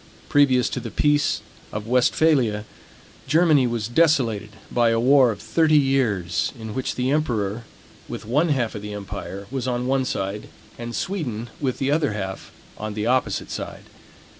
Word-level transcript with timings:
Previous 0.29 0.67
to 0.69 0.79
the 0.79 0.89
peace 0.89 1.41
of 1.71 1.85
Westphalia, 1.85 2.65
Germany 3.27 3.67
was 3.67 3.87
desolated 3.87 4.49
by 4.71 4.89
a 4.89 4.99
war 4.99 5.29
of 5.29 5.39
thirty 5.39 5.77
years, 5.77 6.51
in 6.59 6.73
which 6.73 6.95
the 6.95 7.11
emperor, 7.11 7.65
with 8.09 8.25
one 8.25 8.49
half 8.49 8.73
of 8.73 8.81
the 8.81 8.95
empire, 8.95 9.45
was 9.51 9.67
on 9.67 9.85
one 9.85 10.05
side, 10.05 10.49
and 10.75 10.95
Sweden, 10.95 11.51
with 11.59 11.77
the 11.77 11.91
other 11.91 12.13
half, 12.13 12.51
on 12.79 12.95
the 12.95 13.05
opposite 13.05 13.51
side. 13.51 13.83